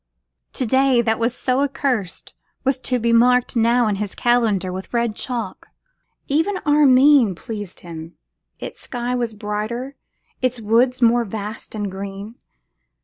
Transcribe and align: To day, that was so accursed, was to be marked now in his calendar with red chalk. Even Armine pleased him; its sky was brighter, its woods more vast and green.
To 0.53 0.65
day, 0.65 1.03
that 1.03 1.19
was 1.19 1.35
so 1.37 1.59
accursed, 1.61 2.33
was 2.63 2.79
to 2.79 2.97
be 2.97 3.13
marked 3.13 3.55
now 3.55 3.85
in 3.85 3.97
his 3.97 4.15
calendar 4.15 4.71
with 4.73 4.91
red 4.91 5.15
chalk. 5.15 5.67
Even 6.27 6.57
Armine 6.65 7.35
pleased 7.35 7.81
him; 7.81 8.15
its 8.57 8.79
sky 8.79 9.13
was 9.13 9.35
brighter, 9.35 9.95
its 10.41 10.59
woods 10.59 11.03
more 11.03 11.23
vast 11.23 11.75
and 11.75 11.91
green. 11.91 12.33